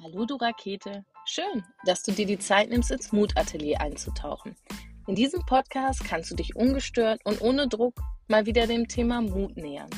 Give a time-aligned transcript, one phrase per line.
[0.00, 1.04] Hallo du Rakete.
[1.24, 4.54] Schön, dass du dir die Zeit nimmst, ins Mutatelier einzutauchen.
[5.08, 9.56] In diesem Podcast kannst du dich ungestört und ohne Druck mal wieder dem Thema Mut
[9.56, 9.90] nähern.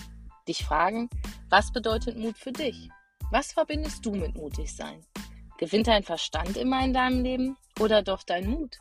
[0.48, 1.10] Dich fragen,
[1.50, 2.88] was bedeutet Mut für dich?
[3.30, 5.04] Was verbindest du mit mutig sein?
[5.58, 8.78] Gewinnt dein Verstand immer in deinem Leben oder doch dein Mut?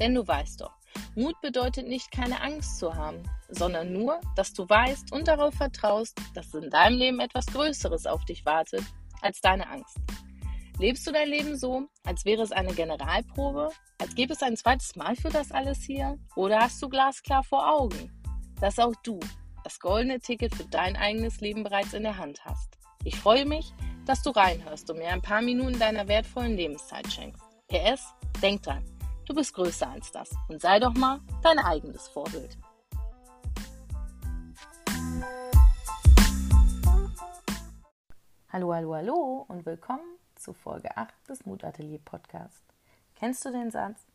[0.00, 0.74] Denn du weißt doch,
[1.14, 6.20] Mut bedeutet nicht keine Angst zu haben, sondern nur, dass du weißt und darauf vertraust,
[6.34, 8.82] dass in deinem Leben etwas Größeres auf dich wartet
[9.22, 9.98] als deine Angst.
[10.80, 13.70] Lebst du dein Leben so, als wäre es eine Generalprobe?
[13.98, 16.16] Als gäbe es ein zweites Mal für das alles hier?
[16.36, 18.12] Oder hast du glasklar vor Augen,
[18.60, 19.18] dass auch du
[19.64, 22.78] das goldene Ticket für dein eigenes Leben bereits in der Hand hast?
[23.02, 23.72] Ich freue mich,
[24.06, 27.42] dass du reinhörst und mir ein paar Minuten deiner wertvollen Lebenszeit schenkst.
[27.66, 28.84] PS, denk dran,
[29.26, 32.56] du bist größer als das und sei doch mal dein eigenes Vorbild.
[38.52, 42.62] Hallo, hallo, hallo und willkommen zu Folge 8 des Mutatelier Podcast.
[43.16, 44.06] Kennst du den Satz?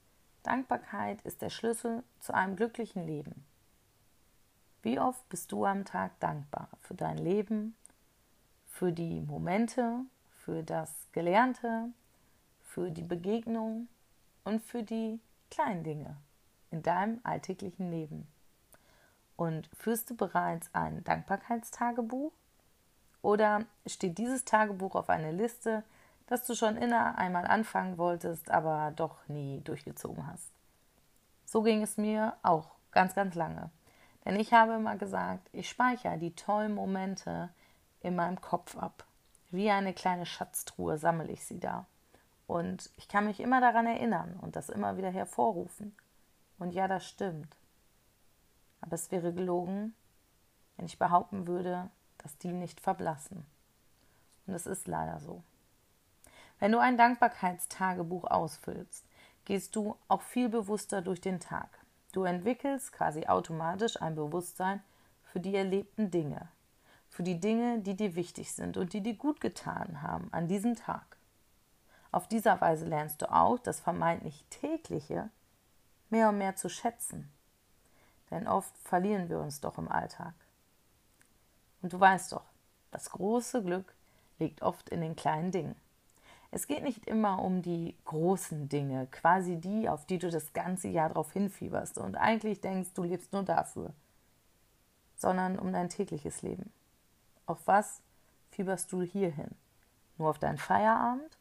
[0.44, 3.46] Dankbarkeit ist der Schlüssel zu einem glücklichen Leben.
[4.82, 7.76] Wie oft bist du am Tag dankbar für dein Leben,
[8.68, 11.90] für die Momente, für das Gelernte,
[12.62, 13.88] für die Begegnung
[14.44, 15.20] und für die
[15.52, 16.18] kleinen Dinge
[16.72, 18.28] in deinem alltäglichen Leben?
[19.36, 22.32] Und führst du bereits ein Dankbarkeitstagebuch?
[23.22, 25.84] Oder steht dieses Tagebuch auf einer Liste,
[26.34, 30.52] das du schon immer einmal anfangen wolltest, aber doch nie durchgezogen hast.
[31.46, 33.70] So ging es mir auch ganz, ganz lange.
[34.26, 37.50] Denn ich habe immer gesagt, ich speichere die tollen Momente
[38.02, 39.06] in meinem Kopf ab.
[39.52, 41.86] Wie eine kleine Schatztruhe sammle ich sie da.
[42.48, 45.96] Und ich kann mich immer daran erinnern und das immer wieder hervorrufen.
[46.58, 47.56] Und ja, das stimmt.
[48.82, 49.94] Aber es wäre gelogen,
[50.78, 53.46] wenn ich behaupten würde, dass die nicht verblassen.
[54.48, 55.44] Und es ist leider so.
[56.64, 59.06] Wenn du ein Dankbarkeitstagebuch ausfüllst,
[59.44, 61.68] gehst du auch viel bewusster durch den Tag.
[62.14, 64.82] Du entwickelst quasi automatisch ein Bewusstsein
[65.26, 66.48] für die erlebten Dinge,
[67.10, 70.78] für die Dinge, die dir wichtig sind und die dir gut getan haben an diesem
[70.78, 71.18] Tag.
[72.14, 75.30] Auf dieser Weise lernst du auch das vermeintlich tägliche
[76.10, 77.30] mehr und mehr zu schätzen.
[78.32, 80.34] Denn oft verlieren wir uns doch im Alltag.
[81.82, 82.46] Und du weißt doch,
[82.92, 83.94] das große Glück
[84.40, 85.83] liegt oft in den kleinen Dingen.
[86.56, 90.88] Es geht nicht immer um die großen Dinge, quasi die, auf die du das ganze
[90.88, 93.92] Jahr drauf hinfieberst und eigentlich denkst, du lebst nur dafür,
[95.16, 96.72] sondern um dein tägliches Leben.
[97.48, 98.04] Auf was
[98.52, 99.50] fieberst du hierhin?
[100.20, 101.40] Nur auf deinen Feierabend?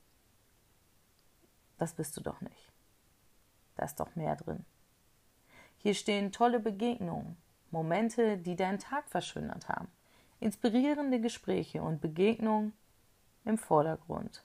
[1.76, 2.72] Das bist du doch nicht.
[3.74, 4.64] Da ist doch mehr drin.
[5.76, 7.36] Hier stehen tolle Begegnungen,
[7.70, 9.88] Momente, die deinen Tag verschönert haben,
[10.40, 12.72] inspirierende Gespräche und Begegnungen
[13.44, 14.42] im Vordergrund.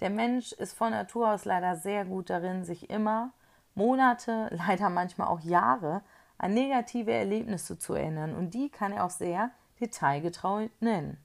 [0.00, 3.32] Der Mensch ist von Natur aus leider sehr gut darin, sich immer
[3.74, 6.02] Monate, leider manchmal auch Jahre
[6.38, 11.18] an negative Erlebnisse zu erinnern und die kann er auch sehr detailgetreu nennen.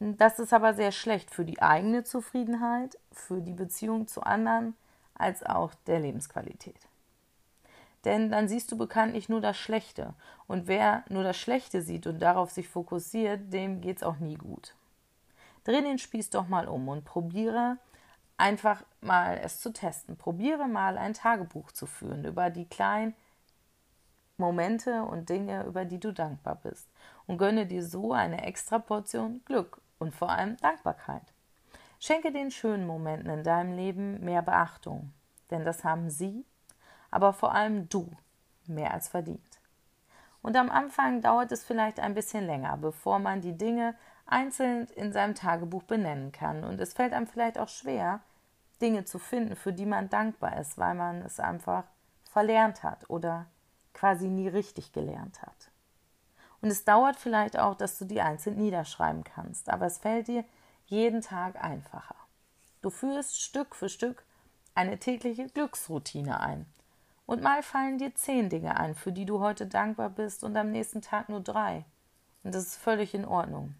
[0.00, 4.74] Das ist aber sehr schlecht für die eigene Zufriedenheit, für die Beziehung zu anderen,
[5.14, 6.88] als auch der Lebensqualität.
[8.04, 10.14] Denn dann siehst du bekanntlich nur das Schlechte.
[10.46, 14.34] Und wer nur das Schlechte sieht und darauf sich fokussiert, dem geht es auch nie
[14.34, 14.74] gut.
[15.64, 17.78] Dreh den Spieß doch mal um und probiere
[18.36, 20.16] einfach mal es zu testen.
[20.16, 23.14] Probiere mal ein Tagebuch zu führen über die kleinen
[24.36, 26.88] Momente und Dinge, über die du dankbar bist.
[27.26, 31.32] Und gönne dir so eine extra Portion Glück und vor allem Dankbarkeit.
[32.00, 35.12] Schenke den schönen Momenten in deinem Leben mehr Beachtung,
[35.50, 36.44] denn das haben sie,
[37.10, 38.10] aber vor allem du
[38.66, 39.60] mehr als verdient.
[40.42, 43.94] Und am Anfang dauert es vielleicht ein bisschen länger, bevor man die Dinge
[44.26, 46.64] einzeln in seinem Tagebuch benennen kann.
[46.64, 48.20] Und es fällt einem vielleicht auch schwer,
[48.80, 51.84] Dinge zu finden, für die man dankbar ist, weil man es einfach
[52.30, 53.46] verlernt hat oder
[53.92, 55.70] quasi nie richtig gelernt hat.
[56.60, 60.44] Und es dauert vielleicht auch, dass du die einzeln niederschreiben kannst, aber es fällt dir
[60.86, 62.16] jeden Tag einfacher.
[62.82, 64.24] Du führst Stück für Stück
[64.74, 66.66] eine tägliche Glücksroutine ein.
[67.26, 70.70] Und mal fallen dir zehn Dinge ein, für die du heute dankbar bist und am
[70.70, 71.84] nächsten Tag nur drei.
[72.42, 73.74] Und das ist völlig in Ordnung.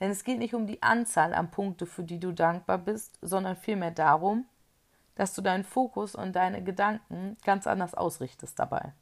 [0.00, 3.56] Denn es geht nicht um die Anzahl an Punkte, für die du dankbar bist, sondern
[3.56, 4.46] vielmehr darum,
[5.14, 8.92] dass du deinen Fokus und deine Gedanken ganz anders ausrichtest dabei.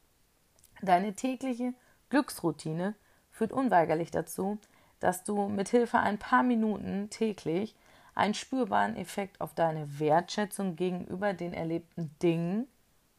[0.81, 1.73] Deine tägliche
[2.09, 2.93] Glücksroutine
[3.31, 4.59] führt unweigerlich dazu,
[4.99, 7.75] dass du mit Hilfe ein paar Minuten täglich
[8.15, 12.67] einen spürbaren Effekt auf deine Wertschätzung gegenüber den erlebten Dingen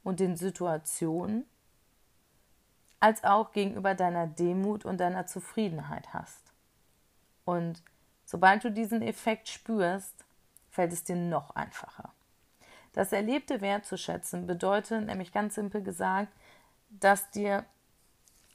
[0.04, 1.44] und den Situationen
[3.00, 6.53] als auch gegenüber deiner Demut und deiner Zufriedenheit hast.
[7.44, 7.82] Und
[8.24, 10.24] sobald du diesen Effekt spürst,
[10.70, 12.12] fällt es dir noch einfacher.
[12.92, 16.32] Das Erlebte wertzuschätzen bedeutet nämlich ganz simpel gesagt,
[16.90, 17.64] dass dir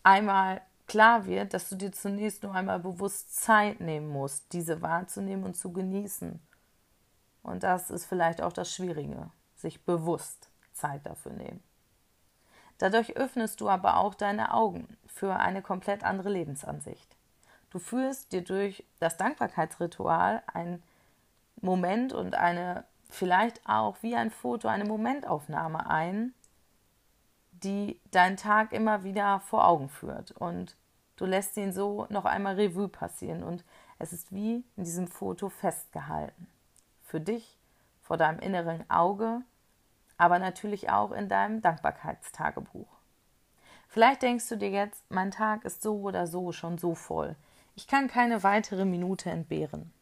[0.04, 5.44] einmal klar wird, dass du dir zunächst nur einmal bewusst Zeit nehmen musst, diese wahrzunehmen
[5.44, 6.42] und zu genießen.
[7.44, 11.64] Und das ist vielleicht auch das Schwierige, sich bewusst Zeit dafür nehmen.
[12.78, 17.19] Dadurch öffnest du aber auch deine Augen für eine komplett andere Lebensansicht.
[17.72, 20.82] Du führst dir durch das Dankbarkeitsritual einen
[21.62, 26.34] Moment und eine vielleicht auch wie ein Foto eine Momentaufnahme ein,
[27.52, 30.32] die deinen Tag immer wieder vor Augen führt.
[30.32, 30.76] Und
[31.18, 33.64] du lässt ihn so noch einmal Revue passieren und
[33.98, 36.48] es ist wie in diesem Foto festgehalten.
[37.04, 37.58] Für dich,
[38.02, 39.42] vor deinem inneren Auge,
[40.18, 42.88] aber natürlich auch in deinem Dankbarkeitstagebuch.
[43.88, 47.36] Vielleicht denkst du dir jetzt, mein Tag ist so oder so schon so voll.
[47.76, 49.94] Ich kann keine weitere Minute entbehren.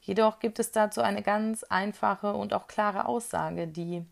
[0.00, 4.04] Jedoch gibt es dazu eine ganz einfache und auch klare Aussage, die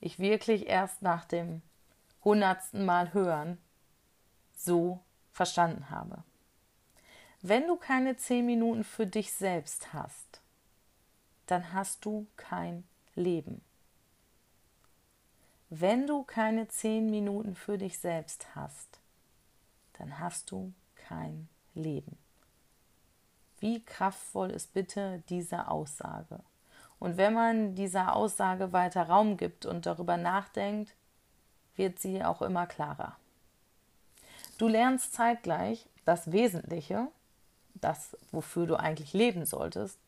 [0.00, 1.60] ich wirklich erst nach dem
[2.24, 3.58] hundertsten Mal hören
[4.54, 5.00] so
[5.32, 6.22] verstanden habe.
[7.42, 10.40] Wenn du keine zehn Minuten für dich selbst hast,
[11.46, 12.84] dann hast du kein
[13.14, 13.60] Leben.
[15.68, 19.00] Wenn du keine zehn Minuten für dich selbst hast,
[19.98, 22.16] dann hast du kein Leben.
[23.60, 26.40] Wie kraftvoll ist bitte diese Aussage?
[26.98, 30.94] Und wenn man dieser Aussage weiter Raum gibt und darüber nachdenkt,
[31.76, 33.16] wird sie auch immer klarer.
[34.58, 37.08] Du lernst zeitgleich das Wesentliche,
[37.74, 39.98] das, wofür du eigentlich leben solltest,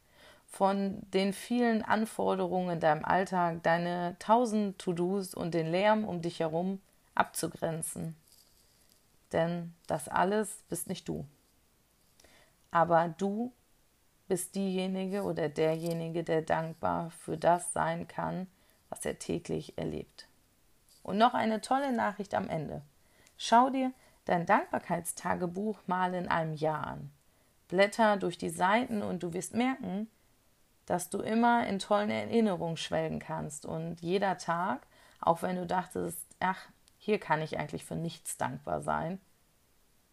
[0.47, 6.41] von den vielen Anforderungen in deinem Alltag, deine tausend To-Dos und den Lärm um dich
[6.41, 6.81] herum
[7.15, 8.17] abzugrenzen.
[9.33, 11.27] Denn das alles bist nicht du
[12.76, 13.55] aber du
[14.28, 18.49] bist diejenige oder derjenige, der dankbar für das sein kann,
[18.90, 20.28] was er täglich erlebt.
[21.02, 22.82] Und noch eine tolle Nachricht am Ende.
[23.38, 23.93] Schau dir
[24.26, 27.11] dein Dankbarkeitstagebuch mal in einem Jahr an.
[27.69, 30.11] Blätter durch die Seiten und du wirst merken,
[30.84, 34.87] dass du immer in tollen Erinnerungen schwelgen kannst und jeder Tag,
[35.23, 36.61] auch wenn du dachtest, ach,
[36.99, 39.19] hier kann ich eigentlich für nichts dankbar sein,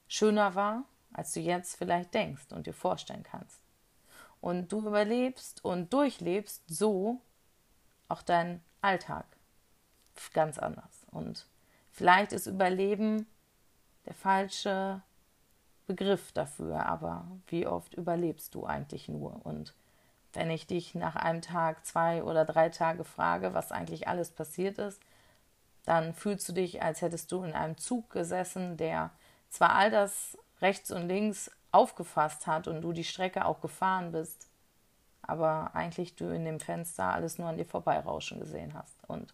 [0.07, 3.61] schöner war als du jetzt vielleicht denkst und dir vorstellen kannst.
[4.41, 7.21] Und du überlebst und durchlebst so
[8.09, 9.25] auch deinen Alltag
[10.33, 11.05] ganz anders.
[11.11, 11.47] Und
[11.91, 13.27] vielleicht ist Überleben
[14.05, 15.01] der falsche
[15.87, 19.45] Begriff dafür, aber wie oft überlebst du eigentlich nur?
[19.45, 19.73] Und
[20.33, 24.77] wenn ich dich nach einem Tag, zwei oder drei Tage frage, was eigentlich alles passiert
[24.77, 25.01] ist,
[25.85, 29.11] dann fühlst du dich, als hättest du in einem Zug gesessen, der
[29.49, 34.47] zwar all das rechts und links aufgefasst hat und du die Strecke auch gefahren bist,
[35.21, 38.97] aber eigentlich du in dem Fenster alles nur an dir vorbeirauschen gesehen hast.
[39.07, 39.33] Und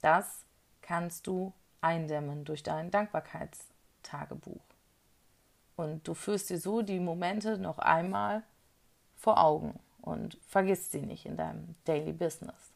[0.00, 0.44] das
[0.82, 4.62] kannst du eindämmen durch dein Dankbarkeitstagebuch.
[5.76, 8.42] Und du führst dir so die Momente noch einmal
[9.16, 12.72] vor Augen und vergisst sie nicht in deinem Daily Business.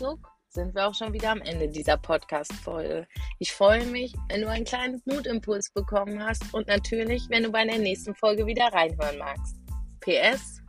[0.00, 3.08] Ruckzuck sind wir auch schon wieder am Ende dieser Podcast-Folge.
[3.40, 7.64] Ich freue mich, wenn du einen kleinen Mutimpuls bekommen hast und natürlich, wenn du bei
[7.64, 9.56] der nächsten Folge wieder reinhören magst.
[10.00, 10.60] PS,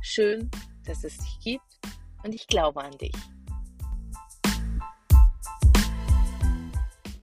[0.00, 0.50] schön,
[0.86, 1.80] dass es dich gibt
[2.24, 3.12] und ich glaube an dich.